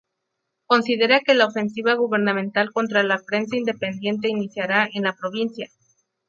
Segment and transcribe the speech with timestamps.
[0.65, 5.69] Considera que la ofensiva gubernamental contra la prensa independiente iniciará en la provincia.